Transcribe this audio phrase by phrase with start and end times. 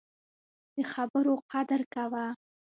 [0.75, 2.25] د خبرو قدر کوه